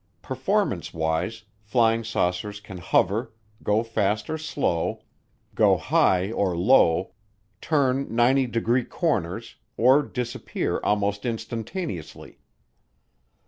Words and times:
Performance 0.23 0.95
wise, 0.95 1.43
flying 1.59 2.03
saucers 2.03 2.59
can 2.59 2.79
hover, 2.79 3.33
go 3.61 3.83
fast 3.83 4.31
or 4.31 4.37
slow, 4.39 5.03
go 5.53 5.77
high 5.77 6.31
or 6.31 6.57
low, 6.57 7.11
turn 7.61 8.07
90 8.09 8.47
degree 8.47 8.83
corners, 8.83 9.57
or 9.77 10.01
disappear 10.01 10.79
almost 10.83 11.23
instantaneously. 11.23 12.39